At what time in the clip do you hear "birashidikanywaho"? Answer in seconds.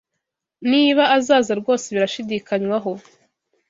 1.95-2.91